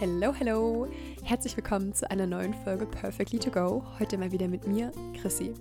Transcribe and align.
Hello, 0.00 0.32
hello! 0.32 0.88
Herzlich 1.24 1.54
willkommen 1.58 1.92
zu 1.92 2.10
einer 2.10 2.26
neuen 2.26 2.54
Folge 2.54 2.86
Perfectly 2.86 3.38
to 3.38 3.50
Go. 3.50 3.84
Heute 3.98 4.16
mal 4.16 4.32
wieder 4.32 4.48
mit 4.48 4.66
mir, 4.66 4.92
Chrissy. 5.20 5.52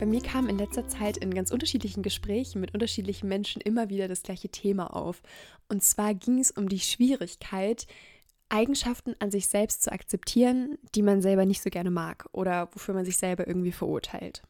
Bei 0.00 0.04
mir 0.04 0.20
kam 0.20 0.48
in 0.48 0.58
letzter 0.58 0.88
Zeit 0.88 1.16
in 1.18 1.32
ganz 1.32 1.52
unterschiedlichen 1.52 2.02
Gesprächen 2.02 2.60
mit 2.60 2.74
unterschiedlichen 2.74 3.28
Menschen 3.28 3.62
immer 3.62 3.88
wieder 3.88 4.08
das 4.08 4.24
gleiche 4.24 4.48
Thema 4.48 4.96
auf. 4.96 5.22
Und 5.68 5.84
zwar 5.84 6.12
ging 6.12 6.40
es 6.40 6.50
um 6.50 6.68
die 6.68 6.80
Schwierigkeit, 6.80 7.86
Eigenschaften 8.48 9.14
an 9.20 9.30
sich 9.30 9.46
selbst 9.46 9.84
zu 9.84 9.92
akzeptieren, 9.92 10.76
die 10.96 11.02
man 11.02 11.22
selber 11.22 11.46
nicht 11.46 11.62
so 11.62 11.70
gerne 11.70 11.92
mag 11.92 12.26
oder 12.32 12.68
wofür 12.72 12.94
man 12.94 13.04
sich 13.04 13.16
selber 13.16 13.46
irgendwie 13.46 13.70
verurteilt. 13.70 14.42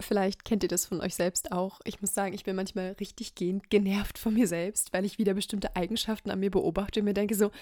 Vielleicht 0.00 0.44
kennt 0.44 0.64
ihr 0.64 0.68
das 0.68 0.84
von 0.84 1.00
euch 1.00 1.14
selbst 1.14 1.52
auch. 1.52 1.80
Ich 1.84 2.00
muss 2.00 2.12
sagen, 2.12 2.34
ich 2.34 2.42
bin 2.42 2.56
manchmal 2.56 2.96
richtig 2.98 3.36
gehend 3.36 3.70
genervt 3.70 4.18
von 4.18 4.34
mir 4.34 4.48
selbst, 4.48 4.92
weil 4.92 5.04
ich 5.04 5.18
wieder 5.18 5.32
bestimmte 5.32 5.76
Eigenschaften 5.76 6.30
an 6.30 6.40
mir 6.40 6.50
beobachte 6.50 7.00
und 7.00 7.04
mir 7.04 7.14
denke 7.14 7.36
so, 7.36 7.52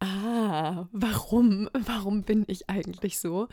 ah, 0.00 0.88
warum, 0.92 1.68
warum 1.72 2.22
bin 2.22 2.44
ich 2.46 2.68
eigentlich 2.68 3.18
so? 3.18 3.48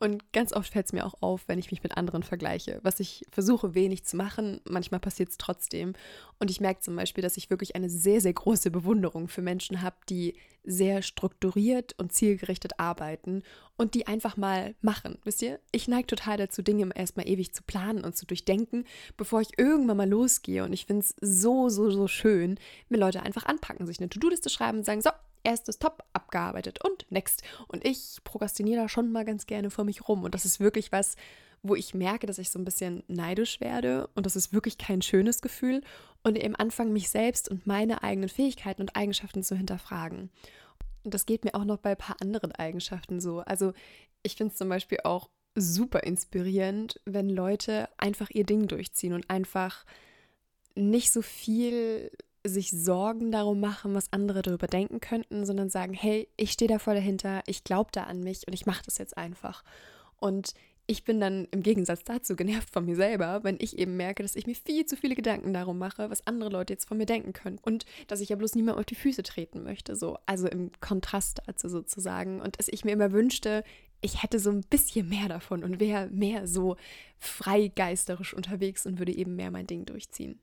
Und 0.00 0.32
ganz 0.32 0.52
oft 0.52 0.72
fällt 0.72 0.86
es 0.86 0.92
mir 0.92 1.06
auch 1.06 1.14
auf, 1.22 1.44
wenn 1.46 1.58
ich 1.58 1.70
mich 1.70 1.82
mit 1.82 1.96
anderen 1.96 2.22
vergleiche, 2.22 2.80
was 2.82 3.00
ich 3.00 3.24
versuche 3.30 3.74
wenig 3.74 4.04
zu 4.04 4.16
machen. 4.16 4.60
Manchmal 4.68 5.00
passiert 5.00 5.30
es 5.30 5.38
trotzdem. 5.38 5.94
Und 6.38 6.50
ich 6.50 6.60
merke 6.60 6.80
zum 6.80 6.96
Beispiel, 6.96 7.22
dass 7.22 7.36
ich 7.36 7.48
wirklich 7.48 7.74
eine 7.74 7.88
sehr, 7.88 8.20
sehr 8.20 8.32
große 8.32 8.70
Bewunderung 8.70 9.28
für 9.28 9.40
Menschen 9.40 9.82
habe, 9.82 9.96
die 10.10 10.34
sehr 10.64 11.00
strukturiert 11.00 11.94
und 11.98 12.12
zielgerichtet 12.12 12.78
arbeiten 12.78 13.42
und 13.76 13.94
die 13.94 14.06
einfach 14.06 14.36
mal 14.36 14.74
machen. 14.82 15.18
Wisst 15.24 15.42
ihr? 15.42 15.60
Ich 15.72 15.88
neige 15.88 16.08
total 16.08 16.38
dazu, 16.38 16.60
Dinge 16.60 16.90
erstmal 16.94 17.28
ewig 17.28 17.54
zu 17.54 17.62
planen 17.62 18.04
und 18.04 18.16
zu 18.16 18.26
durchdenken, 18.26 18.84
bevor 19.16 19.40
ich 19.40 19.58
irgendwann 19.58 19.96
mal 19.96 20.08
losgehe. 20.08 20.64
Und 20.64 20.72
ich 20.72 20.86
finde 20.86 21.06
es 21.06 21.14
so, 21.20 21.68
so, 21.68 21.90
so 21.90 22.08
schön, 22.08 22.58
wenn 22.88 23.00
Leute 23.00 23.22
einfach 23.22 23.46
anpacken, 23.46 23.86
sich 23.86 24.00
eine 24.00 24.08
To-Do-Liste 24.08 24.50
schreiben 24.50 24.78
und 24.78 24.84
sagen, 24.84 25.02
so, 25.02 25.10
erstes 25.44 25.78
Top 25.78 26.04
abgearbeitet 26.12 26.84
und 26.84 27.06
next. 27.10 27.42
Und 27.68 27.84
ich 27.84 28.18
prokrastiniere 28.24 28.82
da 28.82 28.88
schon 28.88 29.12
mal 29.12 29.24
ganz 29.24 29.46
gerne 29.46 29.70
vor 29.70 29.84
mich 29.84 30.08
rum. 30.08 30.24
Und 30.24 30.34
das 30.34 30.44
ist 30.44 30.60
wirklich 30.60 30.90
was, 30.92 31.16
wo 31.62 31.74
ich 31.74 31.94
merke, 31.94 32.26
dass 32.26 32.38
ich 32.38 32.50
so 32.50 32.58
ein 32.58 32.64
bisschen 32.64 33.04
neidisch 33.08 33.60
werde. 33.60 34.08
Und 34.14 34.26
das 34.26 34.36
ist 34.36 34.52
wirklich 34.52 34.78
kein 34.78 35.02
schönes 35.02 35.42
Gefühl. 35.42 35.82
Und 36.22 36.36
eben 36.36 36.56
anfange, 36.56 36.90
mich 36.90 37.08
selbst 37.10 37.48
und 37.48 37.66
meine 37.66 38.02
eigenen 38.02 38.28
Fähigkeiten 38.28 38.82
und 38.82 38.96
Eigenschaften 38.96 39.42
zu 39.42 39.54
hinterfragen. 39.56 40.30
Und 41.04 41.14
das 41.14 41.26
geht 41.26 41.44
mir 41.44 41.54
auch 41.54 41.64
noch 41.64 41.78
bei 41.78 41.90
ein 41.90 41.96
paar 41.96 42.20
anderen 42.20 42.52
Eigenschaften 42.52 43.20
so. 43.20 43.40
Also 43.40 43.72
ich 44.22 44.36
finde 44.36 44.52
es 44.52 44.58
zum 44.58 44.68
Beispiel 44.68 44.98
auch 45.04 45.28
super 45.54 46.02
inspirierend, 46.02 47.00
wenn 47.04 47.28
Leute 47.28 47.88
einfach 47.98 48.30
ihr 48.30 48.44
Ding 48.44 48.66
durchziehen 48.66 49.12
und 49.12 49.28
einfach 49.30 49.84
nicht 50.74 51.12
so 51.12 51.22
viel 51.22 52.10
sich 52.46 52.70
Sorgen 52.70 53.32
darum 53.32 53.60
machen, 53.60 53.94
was 53.94 54.12
andere 54.12 54.42
darüber 54.42 54.66
denken 54.66 55.00
könnten, 55.00 55.46
sondern 55.46 55.70
sagen, 55.70 55.94
hey, 55.94 56.28
ich 56.36 56.52
stehe 56.52 56.68
da 56.68 56.78
voll 56.78 56.94
dahinter, 56.94 57.42
ich 57.46 57.64
glaube 57.64 57.90
da 57.92 58.04
an 58.04 58.20
mich 58.20 58.46
und 58.46 58.52
ich 58.52 58.66
mache 58.66 58.82
das 58.84 58.98
jetzt 58.98 59.16
einfach. 59.16 59.64
Und 60.18 60.54
ich 60.86 61.04
bin 61.04 61.18
dann 61.18 61.48
im 61.50 61.62
Gegensatz 61.62 62.04
dazu 62.04 62.36
genervt 62.36 62.68
von 62.70 62.84
mir 62.84 62.96
selber, 62.96 63.42
wenn 63.42 63.56
ich 63.58 63.78
eben 63.78 63.96
merke, 63.96 64.22
dass 64.22 64.36
ich 64.36 64.46
mir 64.46 64.54
viel 64.54 64.84
zu 64.84 64.96
viele 64.96 65.14
Gedanken 65.14 65.54
darum 65.54 65.78
mache, 65.78 66.10
was 66.10 66.26
andere 66.26 66.50
Leute 66.50 66.74
jetzt 66.74 66.86
von 66.86 66.98
mir 66.98 67.06
denken 67.06 67.32
können. 67.32 67.58
Und 67.62 67.86
dass 68.06 68.20
ich 68.20 68.28
ja 68.28 68.36
bloß 68.36 68.54
niemand 68.54 68.78
auf 68.78 68.84
die 68.84 68.94
Füße 68.94 69.22
treten 69.22 69.62
möchte, 69.62 69.96
so. 69.96 70.18
Also 70.26 70.46
im 70.46 70.70
Kontrast 70.80 71.40
dazu 71.46 71.68
sozusagen. 71.68 72.40
Und 72.42 72.58
dass 72.58 72.68
ich 72.68 72.84
mir 72.84 72.92
immer 72.92 73.12
wünschte, 73.12 73.64
ich 74.02 74.22
hätte 74.22 74.38
so 74.38 74.50
ein 74.50 74.60
bisschen 74.60 75.08
mehr 75.08 75.28
davon 75.28 75.64
und 75.64 75.80
wäre 75.80 76.08
mehr 76.08 76.46
so 76.46 76.76
freigeisterisch 77.16 78.34
unterwegs 78.34 78.84
und 78.84 78.98
würde 78.98 79.16
eben 79.16 79.34
mehr 79.36 79.50
mein 79.50 79.66
Ding 79.66 79.86
durchziehen. 79.86 80.38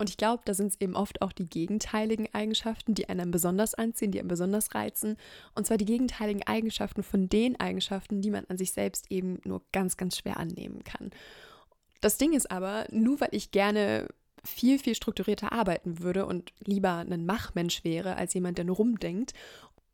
Und 0.00 0.08
ich 0.08 0.16
glaube, 0.16 0.42
da 0.46 0.54
sind 0.54 0.68
es 0.68 0.80
eben 0.80 0.96
oft 0.96 1.20
auch 1.20 1.30
die 1.30 1.44
gegenteiligen 1.44 2.26
Eigenschaften, 2.32 2.94
die 2.94 3.10
einen 3.10 3.30
besonders 3.30 3.74
anziehen, 3.74 4.12
die 4.12 4.18
einen 4.18 4.28
besonders 4.28 4.74
reizen. 4.74 5.18
Und 5.54 5.66
zwar 5.66 5.76
die 5.76 5.84
gegenteiligen 5.84 6.42
Eigenschaften 6.46 7.02
von 7.02 7.28
den 7.28 7.60
Eigenschaften, 7.60 8.22
die 8.22 8.30
man 8.30 8.46
an 8.46 8.56
sich 8.56 8.72
selbst 8.72 9.10
eben 9.10 9.40
nur 9.44 9.60
ganz, 9.72 9.98
ganz 9.98 10.16
schwer 10.16 10.38
annehmen 10.38 10.84
kann. 10.84 11.10
Das 12.00 12.16
Ding 12.16 12.32
ist 12.32 12.50
aber, 12.50 12.86
nur 12.90 13.20
weil 13.20 13.28
ich 13.32 13.50
gerne 13.50 14.08
viel, 14.42 14.78
viel 14.78 14.94
strukturierter 14.94 15.52
arbeiten 15.52 16.00
würde 16.00 16.24
und 16.24 16.54
lieber 16.64 16.94
ein 16.94 17.26
Machmensch 17.26 17.84
wäre 17.84 18.16
als 18.16 18.32
jemand, 18.32 18.56
der 18.56 18.64
nur 18.64 18.76
rumdenkt 18.76 19.34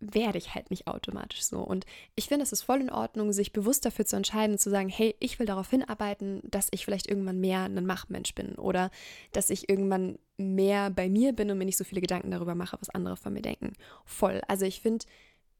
werde 0.00 0.38
ich 0.38 0.54
halt 0.54 0.70
nicht 0.70 0.86
automatisch 0.86 1.42
so. 1.42 1.58
Und 1.58 1.86
ich 2.14 2.26
finde, 2.26 2.42
es 2.42 2.52
ist 2.52 2.62
voll 2.62 2.80
in 2.80 2.90
Ordnung, 2.90 3.32
sich 3.32 3.52
bewusst 3.52 3.84
dafür 3.84 4.04
zu 4.04 4.16
entscheiden, 4.16 4.58
zu 4.58 4.70
sagen, 4.70 4.88
hey, 4.88 5.14
ich 5.20 5.38
will 5.38 5.46
darauf 5.46 5.70
hinarbeiten, 5.70 6.42
dass 6.44 6.68
ich 6.70 6.84
vielleicht 6.84 7.08
irgendwann 7.08 7.40
mehr 7.40 7.62
ein 7.62 7.86
Machmensch 7.86 8.34
bin 8.34 8.56
oder 8.56 8.90
dass 9.32 9.50
ich 9.50 9.68
irgendwann 9.68 10.18
mehr 10.36 10.90
bei 10.90 11.08
mir 11.08 11.32
bin 11.32 11.50
und 11.50 11.58
mir 11.58 11.64
nicht 11.64 11.78
so 11.78 11.84
viele 11.84 12.02
Gedanken 12.02 12.30
darüber 12.30 12.54
mache, 12.54 12.76
was 12.78 12.90
andere 12.90 13.16
von 13.16 13.32
mir 13.32 13.42
denken. 13.42 13.72
Voll. 14.04 14.42
Also 14.48 14.66
ich 14.66 14.80
finde, 14.80 15.06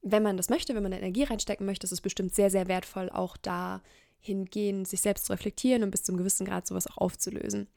wenn 0.03 0.23
man 0.23 0.37
das 0.37 0.51
möchte, 0.51 0.75
wenn 0.75 0.83
man 0.83 0.93
Energie 0.93 1.25
reinstecken 1.25 1.65
möchte, 1.65 1.85
ist 1.87 1.93
es 1.93 2.01
bestimmt 2.03 2.35
sehr, 2.35 2.51
sehr 2.51 2.69
wertvoll, 2.69 3.09
auch 3.11 3.37
da 3.39 3.83
hingehen, 4.21 4.85
sich 4.85 5.01
selbst 5.01 5.27
zu 5.27 5.33
reflektieren 5.33 5.83
und 5.83 5.91
bis 5.91 6.03
zum 6.03 6.17
gewissen 6.17 6.47
Grad 6.47 6.67
sowas 6.67 6.87
auch 6.87 6.99
aufzulösen. 6.99 7.69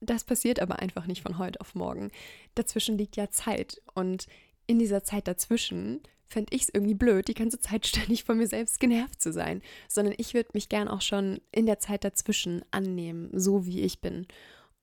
Das 0.00 0.24
passiert 0.24 0.60
aber 0.60 0.80
einfach 0.80 1.06
nicht 1.06 1.22
von 1.22 1.38
heute 1.38 1.60
auf 1.60 1.74
morgen. 1.74 2.10
Dazwischen 2.54 2.98
liegt 2.98 3.16
ja 3.16 3.30
Zeit 3.30 3.80
und 3.94 4.26
in 4.66 4.78
dieser 4.78 5.04
Zeit 5.04 5.28
dazwischen 5.28 6.00
fände 6.26 6.54
ich 6.54 6.62
es 6.62 6.68
irgendwie 6.72 6.94
blöd, 6.94 7.28
die 7.28 7.34
ganze 7.34 7.60
Zeit 7.60 7.86
ständig 7.86 8.24
von 8.24 8.38
mir 8.38 8.46
selbst 8.46 8.80
genervt 8.80 9.20
zu 9.20 9.32
sein, 9.32 9.62
sondern 9.88 10.14
ich 10.18 10.34
würde 10.34 10.50
mich 10.54 10.68
gern 10.68 10.88
auch 10.88 11.02
schon 11.02 11.40
in 11.52 11.66
der 11.66 11.78
Zeit 11.78 12.04
dazwischen 12.04 12.64
annehmen, 12.70 13.30
so 13.32 13.66
wie 13.66 13.80
ich 13.82 14.00
bin. 14.00 14.26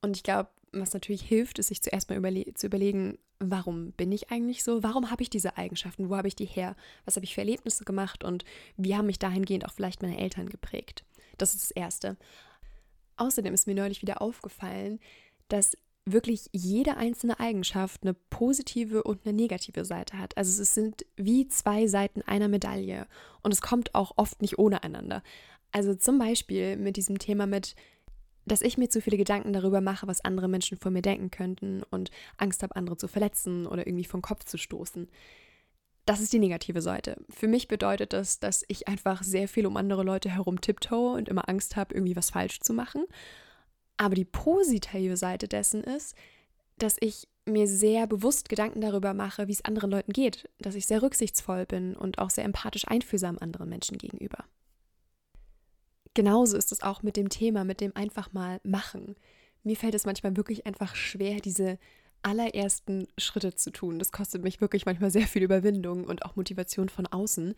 Und 0.01 0.15
ich 0.15 0.23
glaube, 0.23 0.49
was 0.71 0.93
natürlich 0.93 1.21
hilft, 1.21 1.59
ist 1.59 1.67
sich 1.67 1.81
zuerst 1.81 2.09
mal 2.09 2.17
überle 2.17 2.53
zu 2.53 2.67
überlegen, 2.67 3.17
warum 3.39 3.91
bin 3.91 4.11
ich 4.11 4.31
eigentlich 4.31 4.63
so? 4.63 4.83
Warum 4.83 5.11
habe 5.11 5.23
ich 5.23 5.29
diese 5.29 5.57
Eigenschaften? 5.57 6.09
Wo 6.09 6.15
habe 6.15 6.27
ich 6.27 6.35
die 6.35 6.45
her? 6.45 6.75
Was 7.05 7.15
habe 7.15 7.25
ich 7.25 7.35
für 7.35 7.41
Erlebnisse 7.41 7.83
gemacht 7.83 8.23
und 8.23 8.45
wie 8.77 8.95
haben 8.95 9.07
mich 9.07 9.19
dahingehend 9.19 9.65
auch 9.65 9.73
vielleicht 9.73 10.01
meine 10.01 10.17
Eltern 10.17 10.49
geprägt? 10.49 11.03
Das 11.37 11.53
ist 11.53 11.63
das 11.63 11.71
Erste. 11.71 12.17
Außerdem 13.17 13.53
ist 13.53 13.67
mir 13.67 13.75
neulich 13.75 14.01
wieder 14.01 14.21
aufgefallen, 14.21 14.99
dass 15.49 15.75
wirklich 16.05 16.49
jede 16.51 16.97
einzelne 16.97 17.39
Eigenschaft 17.39 18.03
eine 18.03 18.13
positive 18.13 19.03
und 19.03 19.25
eine 19.25 19.33
negative 19.33 19.85
Seite 19.85 20.17
hat. 20.17 20.35
Also 20.35 20.61
es 20.61 20.73
sind 20.73 21.05
wie 21.15 21.47
zwei 21.47 21.87
Seiten 21.87 22.21
einer 22.23 22.47
Medaille 22.47 23.07
und 23.43 23.53
es 23.53 23.61
kommt 23.61 23.93
auch 23.93 24.13
oft 24.15 24.41
nicht 24.41 24.57
ohne 24.57 24.83
einander. 24.83 25.21
Also 25.71 25.93
zum 25.93 26.17
Beispiel 26.17 26.75
mit 26.75 26.97
diesem 26.97 27.19
Thema 27.19 27.45
mit, 27.45 27.75
dass 28.45 28.61
ich 28.61 28.77
mir 28.77 28.89
zu 28.89 28.99
viele 28.99 29.17
Gedanken 29.17 29.53
darüber 29.53 29.79
mache, 29.79 30.07
was 30.07 30.25
andere 30.25 30.47
Menschen 30.47 30.77
von 30.77 30.91
mir 30.91 31.03
denken 31.03 31.29
könnten 31.29 31.83
und 31.83 32.09
Angst 32.37 32.63
habe, 32.63 32.75
andere 32.75 32.97
zu 32.97 33.07
verletzen 33.07 33.67
oder 33.67 33.85
irgendwie 33.85 34.05
vom 34.05 34.21
Kopf 34.21 34.43
zu 34.45 34.57
stoßen. 34.57 35.07
Das 36.05 36.19
ist 36.19 36.33
die 36.33 36.39
negative 36.39 36.81
Seite. 36.81 37.17
Für 37.29 37.47
mich 37.47 37.67
bedeutet 37.67 38.11
das, 38.13 38.39
dass 38.39 38.65
ich 38.67 38.87
einfach 38.87 39.21
sehr 39.21 39.47
viel 39.47 39.67
um 39.67 39.77
andere 39.77 40.03
Leute 40.03 40.29
herum 40.29 40.59
tiptoe 40.59 41.13
und 41.13 41.29
immer 41.29 41.47
Angst 41.47 41.75
habe, 41.75 41.93
irgendwie 41.93 42.15
was 42.15 42.31
falsch 42.31 42.59
zu 42.59 42.73
machen. 42.73 43.05
Aber 44.01 44.15
die 44.15 44.25
positive 44.25 45.15
Seite 45.15 45.47
dessen 45.47 45.83
ist, 45.83 46.15
dass 46.79 46.95
ich 47.01 47.27
mir 47.45 47.67
sehr 47.67 48.07
bewusst 48.07 48.49
Gedanken 48.49 48.81
darüber 48.81 49.13
mache, 49.13 49.47
wie 49.47 49.51
es 49.51 49.63
anderen 49.63 49.91
Leuten 49.91 50.11
geht, 50.11 50.49
dass 50.57 50.73
ich 50.73 50.87
sehr 50.87 51.03
rücksichtsvoll 51.03 51.67
bin 51.67 51.95
und 51.95 52.17
auch 52.17 52.31
sehr 52.31 52.45
empathisch 52.45 52.87
einfühlsam 52.87 53.37
anderen 53.39 53.69
Menschen 53.69 53.99
gegenüber. 53.99 54.43
Genauso 56.15 56.57
ist 56.57 56.71
es 56.71 56.81
auch 56.81 57.03
mit 57.03 57.15
dem 57.15 57.29
Thema, 57.29 57.63
mit 57.63 57.79
dem 57.79 57.95
einfach 57.95 58.33
mal 58.33 58.59
machen. 58.63 59.15
Mir 59.61 59.75
fällt 59.75 59.93
es 59.93 60.07
manchmal 60.07 60.35
wirklich 60.35 60.65
einfach 60.65 60.95
schwer, 60.95 61.39
diese 61.39 61.77
allerersten 62.23 63.07
Schritte 63.19 63.53
zu 63.53 63.69
tun. 63.69 63.99
Das 63.99 64.11
kostet 64.11 64.43
mich 64.43 64.61
wirklich 64.61 64.87
manchmal 64.87 65.11
sehr 65.11 65.27
viel 65.27 65.43
Überwindung 65.43 66.05
und 66.05 66.25
auch 66.25 66.35
Motivation 66.35 66.89
von 66.89 67.05
außen. 67.05 67.53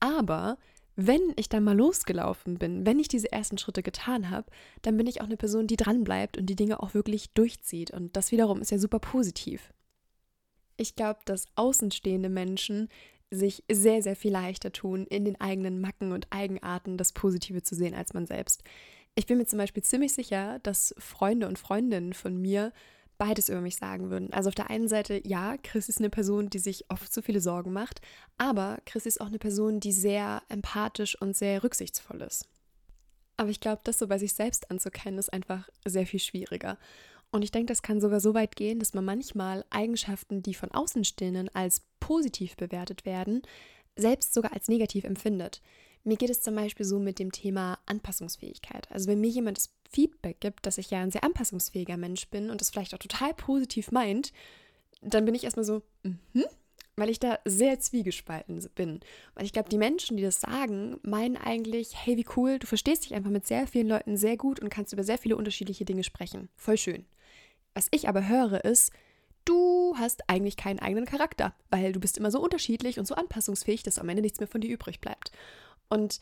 Aber 0.00 0.58
wenn 0.96 1.32
ich 1.36 1.48
dann 1.48 1.64
mal 1.64 1.76
losgelaufen 1.76 2.58
bin, 2.58 2.86
wenn 2.86 3.00
ich 3.00 3.08
diese 3.08 3.32
ersten 3.32 3.58
Schritte 3.58 3.82
getan 3.82 4.30
habe, 4.30 4.50
dann 4.82 4.96
bin 4.96 5.06
ich 5.06 5.20
auch 5.20 5.26
eine 5.26 5.36
Person, 5.36 5.66
die 5.66 5.76
dranbleibt 5.76 6.38
und 6.38 6.46
die 6.46 6.56
Dinge 6.56 6.82
auch 6.82 6.94
wirklich 6.94 7.30
durchzieht. 7.32 7.90
Und 7.90 8.16
das 8.16 8.30
wiederum 8.30 8.60
ist 8.60 8.70
ja 8.70 8.78
super 8.78 9.00
positiv. 9.00 9.72
Ich 10.76 10.94
glaube, 10.94 11.20
dass 11.24 11.46
außenstehende 11.56 12.28
Menschen 12.28 12.88
sich 13.30 13.64
sehr, 13.70 14.02
sehr 14.02 14.14
viel 14.14 14.32
leichter 14.32 14.70
tun, 14.72 15.06
in 15.06 15.24
den 15.24 15.40
eigenen 15.40 15.80
Macken 15.80 16.12
und 16.12 16.28
Eigenarten 16.30 16.96
das 16.96 17.12
Positive 17.12 17.62
zu 17.62 17.74
sehen 17.74 17.94
als 17.94 18.14
man 18.14 18.26
selbst. 18.26 18.62
Ich 19.16 19.26
bin 19.26 19.38
mir 19.38 19.46
zum 19.46 19.58
Beispiel 19.58 19.82
ziemlich 19.82 20.12
sicher, 20.12 20.58
dass 20.60 20.94
Freunde 20.98 21.48
und 21.48 21.58
Freundinnen 21.58 22.12
von 22.12 22.40
mir 22.40 22.72
beides 23.18 23.48
über 23.48 23.60
mich 23.60 23.76
sagen 23.76 24.10
würden. 24.10 24.32
Also 24.32 24.48
auf 24.48 24.54
der 24.54 24.70
einen 24.70 24.88
Seite, 24.88 25.20
ja, 25.24 25.56
Chris 25.62 25.88
ist 25.88 25.98
eine 25.98 26.10
Person, 26.10 26.50
die 26.50 26.58
sich 26.58 26.90
oft 26.90 27.12
zu 27.12 27.22
viele 27.22 27.40
Sorgen 27.40 27.72
macht, 27.72 28.00
aber 28.38 28.78
Chris 28.86 29.06
ist 29.06 29.20
auch 29.20 29.26
eine 29.26 29.38
Person, 29.38 29.80
die 29.80 29.92
sehr 29.92 30.42
empathisch 30.48 31.20
und 31.20 31.36
sehr 31.36 31.62
rücksichtsvoll 31.62 32.22
ist. 32.22 32.48
Aber 33.36 33.50
ich 33.50 33.60
glaube, 33.60 33.82
das 33.84 33.98
so 33.98 34.06
bei 34.06 34.18
sich 34.18 34.34
selbst 34.34 34.70
anzukennen, 34.70 35.18
ist 35.18 35.32
einfach 35.32 35.68
sehr 35.84 36.06
viel 36.06 36.20
schwieriger. 36.20 36.78
Und 37.30 37.42
ich 37.42 37.50
denke, 37.50 37.72
das 37.72 37.82
kann 37.82 38.00
sogar 38.00 38.20
so 38.20 38.32
weit 38.34 38.54
gehen, 38.54 38.78
dass 38.78 38.94
man 38.94 39.04
manchmal 39.04 39.64
Eigenschaften, 39.70 40.42
die 40.42 40.54
von 40.54 40.70
Außenstehenden 40.70 41.48
als 41.52 41.82
positiv 41.98 42.56
bewertet 42.56 43.04
werden, 43.04 43.42
selbst 43.96 44.34
sogar 44.34 44.52
als 44.52 44.68
negativ 44.68 45.04
empfindet. 45.04 45.60
Mir 46.04 46.16
geht 46.16 46.30
es 46.30 46.42
zum 46.42 46.54
Beispiel 46.54 46.86
so 46.86 47.00
mit 47.00 47.18
dem 47.18 47.32
Thema 47.32 47.78
Anpassungsfähigkeit. 47.86 48.90
Also 48.92 49.08
wenn 49.08 49.20
mir 49.20 49.30
jemand 49.30 49.58
Feedback 49.94 50.40
gibt, 50.40 50.66
dass 50.66 50.78
ich 50.78 50.90
ja 50.90 51.00
ein 51.00 51.10
sehr 51.10 51.24
anpassungsfähiger 51.24 51.96
Mensch 51.96 52.28
bin 52.28 52.50
und 52.50 52.60
das 52.60 52.70
vielleicht 52.70 52.94
auch 52.94 52.98
total 52.98 53.32
positiv 53.34 53.92
meint, 53.92 54.32
dann 55.00 55.24
bin 55.24 55.34
ich 55.34 55.44
erstmal 55.44 55.64
so, 55.64 55.82
mhm, 56.02 56.44
weil 56.96 57.10
ich 57.10 57.20
da 57.20 57.38
sehr 57.44 57.78
zwiegespalten 57.78 58.66
bin. 58.74 59.00
Weil 59.34 59.44
ich 59.44 59.52
glaube, 59.52 59.68
die 59.68 59.78
Menschen, 59.78 60.16
die 60.16 60.22
das 60.22 60.40
sagen, 60.40 60.98
meinen 61.02 61.36
eigentlich, 61.36 61.92
hey, 61.94 62.16
wie 62.16 62.26
cool, 62.36 62.58
du 62.58 62.66
verstehst 62.66 63.04
dich 63.04 63.14
einfach 63.14 63.30
mit 63.30 63.46
sehr 63.46 63.66
vielen 63.66 63.88
Leuten 63.88 64.16
sehr 64.16 64.36
gut 64.36 64.60
und 64.60 64.68
kannst 64.68 64.92
über 64.92 65.04
sehr 65.04 65.18
viele 65.18 65.36
unterschiedliche 65.36 65.84
Dinge 65.84 66.04
sprechen. 66.04 66.48
Voll 66.56 66.78
schön. 66.78 67.04
Was 67.74 67.88
ich 67.90 68.08
aber 68.08 68.28
höre, 68.28 68.64
ist, 68.64 68.92
du 69.44 69.94
hast 69.96 70.28
eigentlich 70.28 70.56
keinen 70.56 70.78
eigenen 70.78 71.06
Charakter, 71.06 71.54
weil 71.70 71.92
du 71.92 72.00
bist 72.00 72.18
immer 72.18 72.30
so 72.30 72.40
unterschiedlich 72.40 72.98
und 72.98 73.06
so 73.06 73.14
anpassungsfähig, 73.14 73.82
dass 73.82 73.98
am 73.98 74.08
Ende 74.08 74.22
nichts 74.22 74.40
mehr 74.40 74.48
von 74.48 74.60
dir 74.60 74.70
übrig 74.70 75.00
bleibt. 75.00 75.32
Und 75.88 76.20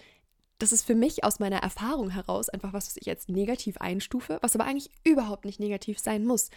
das 0.63 0.71
ist 0.71 0.85
für 0.85 0.95
mich 0.95 1.25
aus 1.25 1.41
meiner 1.41 1.59
Erfahrung 1.59 2.11
heraus 2.11 2.49
einfach 2.49 2.73
was, 2.73 2.87
was 2.87 2.97
ich 2.97 3.07
jetzt 3.07 3.29
negativ 3.29 3.79
einstufe, 3.79 4.39
was 4.43 4.55
aber 4.55 4.65
eigentlich 4.65 4.93
überhaupt 5.03 5.45
nicht 5.45 5.59
negativ 5.59 5.99
sein 5.99 6.25
muss. 6.25 6.51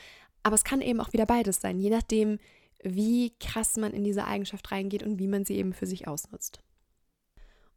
Aber 0.43 0.53
es 0.53 0.63
kann 0.63 0.81
eben 0.81 1.01
auch 1.01 1.11
wieder 1.11 1.25
beides 1.25 1.59
sein, 1.59 1.79
je 1.79 1.89
nachdem, 1.89 2.37
wie 2.83 3.33
krass 3.39 3.77
man 3.77 3.93
in 3.93 4.03
diese 4.03 4.25
Eigenschaft 4.25 4.71
reingeht 4.71 5.01
und 5.01 5.17
wie 5.17 5.27
man 5.27 5.43
sie 5.43 5.55
eben 5.55 5.73
für 5.73 5.87
sich 5.87 6.07
ausnutzt. 6.07 6.59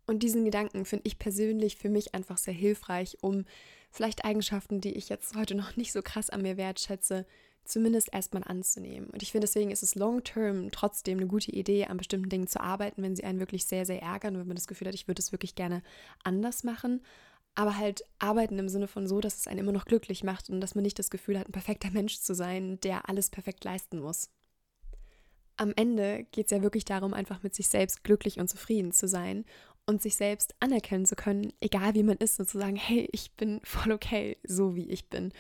Und 0.06 0.22
diesen 0.22 0.44
Gedanken 0.44 0.84
finde 0.84 1.06
ich 1.06 1.18
persönlich 1.18 1.76
für 1.76 1.88
mich 1.88 2.14
einfach 2.14 2.36
sehr 2.36 2.52
hilfreich, 2.52 3.16
um 3.22 3.46
vielleicht 3.90 4.24
Eigenschaften, 4.24 4.80
die 4.80 4.92
ich 4.92 5.08
jetzt 5.08 5.34
heute 5.36 5.54
noch 5.54 5.76
nicht 5.76 5.92
so 5.92 6.02
krass 6.02 6.30
an 6.30 6.42
mir 6.42 6.56
wertschätze, 6.56 7.26
zumindest 7.68 8.12
erstmal 8.12 8.44
anzunehmen. 8.44 9.10
Und 9.10 9.22
ich 9.22 9.32
finde, 9.32 9.46
deswegen 9.46 9.70
ist 9.70 9.82
es 9.82 9.94
long-term 9.94 10.70
trotzdem 10.72 11.18
eine 11.18 11.26
gute 11.26 11.52
Idee, 11.52 11.86
an 11.86 11.98
bestimmten 11.98 12.28
Dingen 12.28 12.48
zu 12.48 12.60
arbeiten, 12.60 13.02
wenn 13.02 13.14
sie 13.14 13.24
einen 13.24 13.40
wirklich 13.40 13.66
sehr, 13.66 13.84
sehr 13.84 14.02
ärgern 14.02 14.34
und 14.34 14.40
wenn 14.40 14.48
man 14.48 14.56
das 14.56 14.66
Gefühl 14.66 14.88
hat, 14.88 14.94
ich 14.94 15.06
würde 15.06 15.20
es 15.20 15.32
wirklich 15.32 15.54
gerne 15.54 15.82
anders 16.24 16.64
machen. 16.64 17.02
Aber 17.54 17.76
halt 17.76 18.04
arbeiten 18.18 18.58
im 18.58 18.68
Sinne 18.68 18.88
von 18.88 19.06
so, 19.06 19.20
dass 19.20 19.38
es 19.38 19.46
einen 19.46 19.60
immer 19.60 19.72
noch 19.72 19.84
glücklich 19.84 20.22
macht 20.24 20.48
und 20.48 20.60
dass 20.60 20.74
man 20.74 20.82
nicht 20.82 20.98
das 20.98 21.10
Gefühl 21.10 21.38
hat, 21.38 21.48
ein 21.48 21.52
perfekter 21.52 21.90
Mensch 21.90 22.20
zu 22.20 22.34
sein, 22.34 22.78
der 22.80 23.08
alles 23.08 23.30
perfekt 23.30 23.64
leisten 23.64 24.00
muss. 24.00 24.30
Am 25.56 25.72
Ende 25.74 26.24
geht 26.30 26.46
es 26.46 26.52
ja 26.52 26.62
wirklich 26.62 26.84
darum, 26.84 27.12
einfach 27.12 27.42
mit 27.42 27.54
sich 27.54 27.66
selbst 27.68 28.04
glücklich 28.04 28.38
und 28.38 28.48
zufrieden 28.48 28.92
zu 28.92 29.08
sein 29.08 29.44
und 29.88 30.02
sich 30.02 30.16
selbst 30.16 30.54
anerkennen 30.60 31.06
zu 31.06 31.16
können, 31.16 31.50
egal 31.60 31.94
wie 31.94 32.02
man 32.02 32.18
ist, 32.18 32.38
und 32.38 32.48
zu 32.48 32.58
sagen, 32.58 32.76
hey, 32.76 33.08
ich 33.10 33.32
bin 33.32 33.58
voll 33.64 33.92
okay, 33.92 34.36
so 34.46 34.76
wie 34.76 34.90
ich 34.90 35.08
bin. 35.08 35.32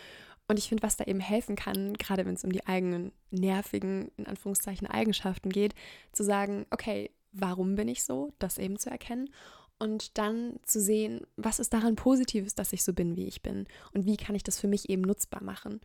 Und 0.48 0.58
ich 0.58 0.70
finde, 0.70 0.82
was 0.82 0.96
da 0.96 1.04
eben 1.04 1.20
helfen 1.20 1.54
kann, 1.54 1.92
gerade 1.92 2.24
wenn 2.24 2.32
es 2.32 2.44
um 2.44 2.52
die 2.52 2.66
eigenen 2.66 3.12
nervigen, 3.30 4.10
in 4.16 4.26
Anführungszeichen, 4.26 4.86
Eigenschaften 4.86 5.50
geht, 5.50 5.74
zu 6.12 6.24
sagen, 6.24 6.64
okay, 6.70 7.10
warum 7.32 7.74
bin 7.74 7.88
ich 7.88 8.04
so, 8.04 8.32
das 8.38 8.56
eben 8.56 8.78
zu 8.78 8.88
erkennen 8.88 9.28
und 9.78 10.16
dann 10.16 10.58
zu 10.64 10.80
sehen, 10.80 11.26
was 11.36 11.58
ist 11.58 11.74
daran 11.74 11.94
Positives, 11.94 12.54
dass 12.54 12.72
ich 12.72 12.82
so 12.82 12.94
bin, 12.94 13.16
wie 13.16 13.26
ich 13.26 13.42
bin 13.42 13.66
und 13.92 14.06
wie 14.06 14.16
kann 14.16 14.34
ich 14.34 14.44
das 14.44 14.58
für 14.58 14.66
mich 14.66 14.88
eben 14.88 15.02
nutzbar 15.02 15.42
machen. 15.42 15.82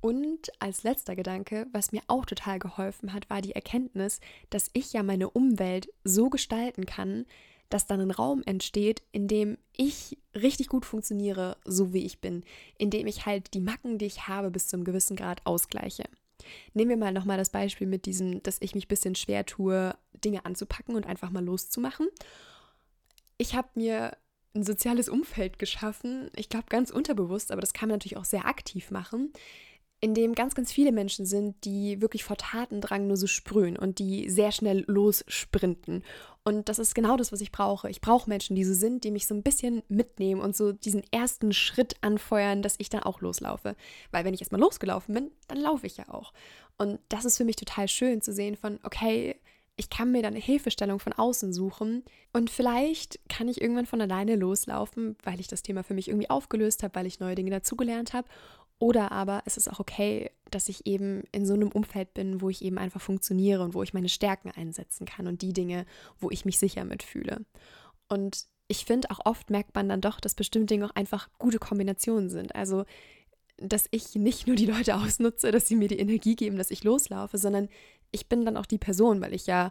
Und 0.00 0.52
als 0.60 0.84
letzter 0.84 1.16
Gedanke, 1.16 1.66
was 1.72 1.90
mir 1.90 2.02
auch 2.06 2.26
total 2.26 2.60
geholfen 2.60 3.12
hat, 3.12 3.28
war 3.28 3.42
die 3.42 3.56
Erkenntnis, 3.56 4.20
dass 4.50 4.70
ich 4.72 4.92
ja 4.92 5.02
meine 5.02 5.30
Umwelt 5.30 5.88
so 6.04 6.30
gestalten 6.30 6.86
kann, 6.86 7.26
dass 7.74 7.86
dann 7.86 8.00
ein 8.00 8.12
Raum 8.12 8.40
entsteht, 8.46 9.02
in 9.10 9.26
dem 9.26 9.58
ich 9.76 10.16
richtig 10.32 10.68
gut 10.68 10.86
funktioniere, 10.86 11.56
so 11.64 11.92
wie 11.92 12.04
ich 12.04 12.20
bin, 12.20 12.44
in 12.78 12.88
dem 12.88 13.08
ich 13.08 13.26
halt 13.26 13.52
die 13.52 13.60
Macken, 13.60 13.98
die 13.98 14.04
ich 14.04 14.28
habe, 14.28 14.52
bis 14.52 14.68
zum 14.68 14.84
gewissen 14.84 15.16
Grad 15.16 15.44
ausgleiche. 15.44 16.04
Nehmen 16.72 16.90
wir 16.90 16.96
mal 16.96 17.12
nochmal 17.12 17.36
das 17.36 17.50
Beispiel 17.50 17.88
mit 17.88 18.06
diesem, 18.06 18.40
dass 18.44 18.58
ich 18.60 18.76
mich 18.76 18.84
ein 18.84 18.88
bisschen 18.88 19.16
schwer 19.16 19.44
tue, 19.44 19.92
Dinge 20.24 20.44
anzupacken 20.46 20.94
und 20.94 21.04
einfach 21.04 21.30
mal 21.30 21.44
loszumachen. 21.44 22.06
Ich 23.38 23.56
habe 23.56 23.68
mir 23.74 24.16
ein 24.54 24.62
soziales 24.62 25.08
Umfeld 25.08 25.58
geschaffen, 25.58 26.30
ich 26.36 26.48
glaube 26.48 26.66
ganz 26.68 26.92
unterbewusst, 26.92 27.50
aber 27.50 27.60
das 27.60 27.72
kann 27.72 27.88
man 27.88 27.96
natürlich 27.96 28.18
auch 28.18 28.24
sehr 28.24 28.46
aktiv 28.46 28.92
machen, 28.92 29.32
in 30.04 30.12
dem 30.12 30.34
ganz, 30.34 30.54
ganz 30.54 30.70
viele 30.70 30.92
Menschen 30.92 31.24
sind, 31.24 31.64
die 31.64 32.02
wirklich 32.02 32.24
vor 32.24 32.36
Tatendrang 32.36 33.06
nur 33.06 33.16
so 33.16 33.26
sprühen 33.26 33.78
und 33.78 33.98
die 33.98 34.28
sehr 34.28 34.52
schnell 34.52 34.84
lossprinten. 34.86 36.04
Und 36.42 36.68
das 36.68 36.78
ist 36.78 36.94
genau 36.94 37.16
das, 37.16 37.32
was 37.32 37.40
ich 37.40 37.50
brauche. 37.50 37.88
Ich 37.88 38.02
brauche 38.02 38.28
Menschen, 38.28 38.54
die 38.54 38.64
so 38.64 38.74
sind, 38.74 39.04
die 39.04 39.10
mich 39.10 39.26
so 39.26 39.34
ein 39.34 39.42
bisschen 39.42 39.82
mitnehmen 39.88 40.42
und 40.42 40.54
so 40.54 40.72
diesen 40.72 41.04
ersten 41.10 41.54
Schritt 41.54 41.96
anfeuern, 42.02 42.60
dass 42.60 42.74
ich 42.76 42.90
dann 42.90 43.02
auch 43.02 43.22
loslaufe. 43.22 43.76
Weil 44.10 44.26
wenn 44.26 44.34
ich 44.34 44.42
erstmal 44.42 44.60
losgelaufen 44.60 45.14
bin, 45.14 45.30
dann 45.48 45.56
laufe 45.56 45.86
ich 45.86 45.96
ja 45.96 46.06
auch. 46.10 46.34
Und 46.76 46.98
das 47.08 47.24
ist 47.24 47.38
für 47.38 47.46
mich 47.46 47.56
total 47.56 47.88
schön 47.88 48.20
zu 48.20 48.30
sehen 48.30 48.56
von, 48.56 48.80
okay, 48.82 49.36
ich 49.76 49.88
kann 49.88 50.12
mir 50.12 50.20
dann 50.20 50.34
eine 50.34 50.42
Hilfestellung 50.42 51.00
von 51.00 51.14
außen 51.14 51.52
suchen 51.52 52.04
und 52.32 52.48
vielleicht 52.48 53.18
kann 53.28 53.48
ich 53.48 53.60
irgendwann 53.60 53.86
von 53.86 54.00
alleine 54.00 54.36
loslaufen, 54.36 55.16
weil 55.24 55.40
ich 55.40 55.48
das 55.48 55.62
Thema 55.62 55.82
für 55.82 55.94
mich 55.94 56.08
irgendwie 56.08 56.30
aufgelöst 56.30 56.84
habe, 56.84 56.94
weil 56.94 57.06
ich 57.06 57.18
neue 57.18 57.34
Dinge 57.34 57.50
dazugelernt 57.50 58.12
habe 58.12 58.28
oder 58.84 59.12
aber 59.12 59.42
es 59.46 59.56
ist 59.56 59.72
auch 59.72 59.80
okay, 59.80 60.30
dass 60.50 60.68
ich 60.68 60.86
eben 60.86 61.22
in 61.32 61.46
so 61.46 61.54
einem 61.54 61.70
Umfeld 61.70 62.12
bin, 62.12 62.42
wo 62.42 62.50
ich 62.50 62.62
eben 62.62 62.76
einfach 62.76 63.00
funktioniere 63.00 63.62
und 63.62 63.72
wo 63.72 63.82
ich 63.82 63.94
meine 63.94 64.10
Stärken 64.10 64.50
einsetzen 64.50 65.06
kann 65.06 65.26
und 65.26 65.40
die 65.40 65.54
Dinge, 65.54 65.86
wo 66.20 66.30
ich 66.30 66.44
mich 66.44 66.58
sicher 66.58 66.84
mitfühle. 66.84 67.46
Und 68.10 68.44
ich 68.68 68.84
finde, 68.84 69.10
auch 69.10 69.20
oft 69.24 69.48
merkt 69.48 69.74
man 69.74 69.88
dann 69.88 70.02
doch, 70.02 70.20
dass 70.20 70.34
bestimmte 70.34 70.74
Dinge 70.74 70.84
auch 70.84 70.94
einfach 70.94 71.30
gute 71.38 71.58
Kombinationen 71.58 72.28
sind. 72.28 72.54
Also, 72.54 72.84
dass 73.56 73.86
ich 73.90 74.16
nicht 74.16 74.46
nur 74.46 74.56
die 74.56 74.66
Leute 74.66 74.96
ausnutze, 75.02 75.50
dass 75.50 75.66
sie 75.66 75.76
mir 75.76 75.88
die 75.88 75.98
Energie 75.98 76.36
geben, 76.36 76.58
dass 76.58 76.70
ich 76.70 76.84
loslaufe, 76.84 77.38
sondern 77.38 77.70
ich 78.10 78.28
bin 78.28 78.44
dann 78.44 78.58
auch 78.58 78.66
die 78.66 78.76
Person, 78.76 79.22
weil 79.22 79.32
ich 79.32 79.46
ja 79.46 79.70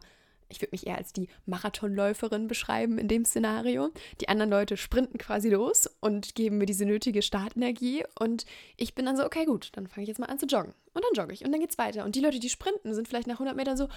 ich 0.54 0.62
würde 0.62 0.72
mich 0.72 0.88
eher 0.88 0.98
als 0.98 1.14
die 1.14 1.28
Marathonläuferin 1.46 2.48
beschreiben 2.48 2.98
in 2.98 3.08
dem 3.08 3.26
Szenario. 3.26 3.90
Die 4.22 4.30
anderen 4.30 4.52
Leute 4.52 4.78
sprinten 4.78 5.18
quasi 5.18 5.50
los 5.50 5.90
und 6.00 6.36
geben 6.36 6.60
mir 6.60 6.66
diese 6.66 6.86
nötige 6.86 7.22
Startenergie 7.22 8.04
und 8.20 8.46
ich 8.78 8.96
bin 8.96 9.06
dann 9.06 9.18
so, 9.18 9.26
okay, 9.26 9.46
gut, 9.46 9.72
dann 9.74 9.88
fange 9.88 10.04
ich 10.04 10.08
jetzt 10.08 10.20
mal 10.20 10.28
an 10.28 10.40
zu 10.40 10.46
joggen. 10.46 10.74
Und 10.94 11.04
dann 11.04 11.14
jogge 11.16 11.34
ich 11.34 11.44
und 11.44 11.52
dann 11.52 11.60
geht's 11.60 11.78
weiter. 11.78 12.06
Und 12.06 12.16
die 12.16 12.22
Leute, 12.22 12.40
die 12.40 12.50
sprinten, 12.50 12.94
sind 12.94 13.08
vielleicht 13.08 13.28
nach 13.28 13.36
100 13.36 13.56
Metern 13.56 13.78
so, 13.78 13.88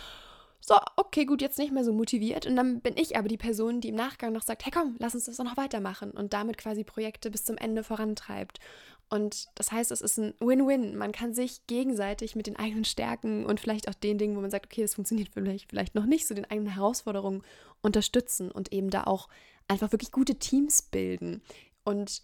so, 0.61 0.75
okay, 0.97 1.27
gut, 1.27 1.43
jetzt 1.43 1.59
nicht 1.59 1.73
mehr 1.73 1.85
so 1.85 1.93
motiviert. 1.93 2.47
Und 2.47 2.57
dann 2.57 2.81
bin 2.81 2.97
ich 2.97 3.17
aber 3.17 3.29
die 3.29 3.37
Person, 3.37 3.81
die 3.81 3.91
im 3.91 3.95
Nachgang 3.95 4.33
noch 4.33 4.43
sagt, 4.43 4.65
hey 4.65 4.73
komm, 4.73 4.97
lass 4.99 5.15
uns 5.15 5.27
das 5.27 5.37
doch 5.37 5.45
noch 5.45 5.57
weitermachen 5.57 6.11
und 6.11 6.33
damit 6.33 6.59
quasi 6.59 6.83
Projekte 6.83 7.31
bis 7.31 7.45
zum 7.45 7.57
Ende 7.57 7.85
vorantreibt. 7.85 8.59
Und 9.09 9.49
das 9.55 9.71
heißt, 9.71 9.93
es 9.93 10.01
ist 10.01 10.19
ein 10.19 10.35
Win-Win. 10.41 10.97
Man 10.97 11.13
kann 11.13 11.33
sich 11.33 11.67
gegenseitig 11.69 12.35
mit 12.35 12.49
den 12.49 12.57
eigenen 12.57 12.85
Stärken 12.85 13.47
und 13.47 13.61
vielleicht 13.61 13.89
auch 13.89 13.95
den 13.95 14.19
Dingen, 14.19 14.37
wo 14.37 14.41
man 14.41 14.51
sagt, 14.51 14.67
okay, 14.67 14.83
das 14.83 14.95
funktioniert 14.95 15.29
vielleicht, 15.33 15.71
vielleicht 15.71 15.95
noch 15.95 16.07
nicht, 16.07 16.27
so 16.27 16.35
den 16.35 16.51
eigenen 16.51 16.73
Herausforderungen 16.73 17.43
unterstützen 17.83 18.51
und 18.51 18.73
eben 18.73 18.91
da 18.91 19.05
auch 19.05 19.29
einfach 19.69 19.93
wirklich 19.93 20.11
gute 20.11 20.37
Teams 20.37 20.83
bilden 20.83 21.43
und 21.85 22.23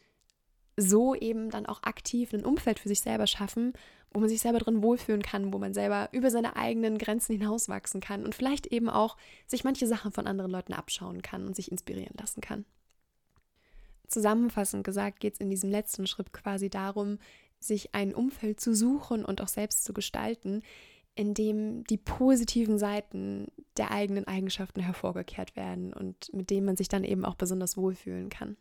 so 0.76 1.14
eben 1.14 1.50
dann 1.50 1.66
auch 1.66 1.82
aktiv 1.82 2.32
ein 2.32 2.44
Umfeld 2.44 2.80
für 2.80 2.88
sich 2.88 3.00
selber 3.00 3.26
schaffen, 3.26 3.74
wo 4.10 4.20
man 4.20 4.28
sich 4.28 4.40
selber 4.40 4.58
drin 4.58 4.82
wohlfühlen 4.82 5.22
kann, 5.22 5.52
wo 5.52 5.58
man 5.58 5.74
selber 5.74 6.08
über 6.12 6.30
seine 6.30 6.56
eigenen 6.56 6.98
Grenzen 6.98 7.38
hinauswachsen 7.38 8.00
kann 8.00 8.24
und 8.24 8.34
vielleicht 8.34 8.66
eben 8.66 8.88
auch 8.88 9.16
sich 9.46 9.64
manche 9.64 9.86
Sachen 9.86 10.12
von 10.12 10.26
anderen 10.26 10.50
Leuten 10.50 10.72
abschauen 10.72 11.22
kann 11.22 11.46
und 11.46 11.54
sich 11.54 11.70
inspirieren 11.70 12.16
lassen 12.18 12.40
kann. 12.40 12.64
Zusammenfassend 14.12 14.84
gesagt 14.84 15.20
geht 15.20 15.34
es 15.34 15.40
in 15.40 15.50
diesem 15.50 15.70
letzten 15.70 16.06
Schritt 16.06 16.32
quasi 16.32 16.68
darum, 16.68 17.18
sich 17.60 17.94
ein 17.94 18.14
Umfeld 18.14 18.60
zu 18.60 18.74
suchen 18.74 19.24
und 19.24 19.40
auch 19.40 19.48
selbst 19.48 19.84
zu 19.84 19.92
gestalten, 19.92 20.62
in 21.14 21.34
dem 21.34 21.84
die 21.84 21.96
positiven 21.98 22.78
Seiten 22.78 23.48
der 23.76 23.90
eigenen 23.90 24.26
Eigenschaften 24.26 24.80
hervorgekehrt 24.80 25.56
werden 25.56 25.92
und 25.92 26.32
mit 26.32 26.50
dem 26.50 26.64
man 26.64 26.76
sich 26.76 26.88
dann 26.88 27.04
eben 27.04 27.24
auch 27.24 27.34
besonders 27.34 27.76
wohlfühlen 27.76 28.28
kann. 28.28 28.56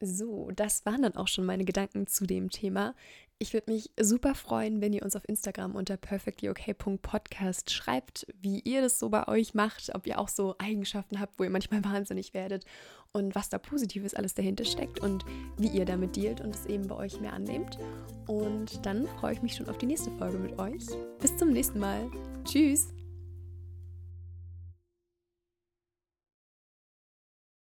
So, 0.00 0.50
das 0.54 0.84
waren 0.86 1.02
dann 1.02 1.16
auch 1.16 1.28
schon 1.28 1.44
meine 1.44 1.64
Gedanken 1.64 2.06
zu 2.06 2.26
dem 2.26 2.50
Thema. 2.50 2.94
Ich 3.38 3.52
würde 3.52 3.72
mich 3.72 3.90
super 4.00 4.34
freuen, 4.34 4.80
wenn 4.80 4.92
ihr 4.92 5.02
uns 5.02 5.16
auf 5.16 5.28
Instagram 5.28 5.74
unter 5.74 5.96
perfectlyok.podcast 5.96 7.70
schreibt, 7.70 8.26
wie 8.40 8.60
ihr 8.60 8.80
das 8.80 8.98
so 8.98 9.08
bei 9.08 9.26
euch 9.26 9.54
macht, 9.54 9.94
ob 9.94 10.06
ihr 10.06 10.18
auch 10.18 10.28
so 10.28 10.54
Eigenschaften 10.58 11.20
habt, 11.20 11.38
wo 11.38 11.44
ihr 11.44 11.50
manchmal 11.50 11.84
wahnsinnig 11.84 12.32
werdet 12.32 12.64
und 13.12 13.34
was 13.34 13.48
da 13.48 13.58
Positives 13.58 14.14
alles 14.14 14.34
dahinter 14.34 14.64
steckt 14.64 15.00
und 15.00 15.24
wie 15.58 15.68
ihr 15.68 15.84
damit 15.84 16.16
dealt 16.16 16.40
und 16.40 16.54
es 16.54 16.66
eben 16.66 16.86
bei 16.86 16.96
euch 16.96 17.20
mehr 17.20 17.32
annehmt. 17.32 17.78
Und 18.26 18.84
dann 18.86 19.06
freue 19.20 19.34
ich 19.34 19.42
mich 19.42 19.54
schon 19.54 19.68
auf 19.68 19.78
die 19.78 19.86
nächste 19.86 20.10
Folge 20.12 20.38
mit 20.38 20.58
euch. 20.58 20.86
Bis 21.20 21.36
zum 21.36 21.52
nächsten 21.52 21.80
Mal. 21.80 22.10
Tschüss! 22.44 22.93